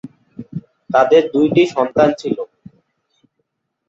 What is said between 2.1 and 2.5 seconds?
ছিল।